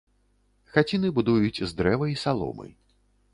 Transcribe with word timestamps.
Хаціны 0.77 1.11
будуюць 1.19 1.63
з 1.73 1.77
дрэва 1.83 2.09
і 2.13 2.17
саломы. 2.25 2.67